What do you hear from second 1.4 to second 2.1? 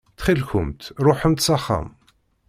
s axxam.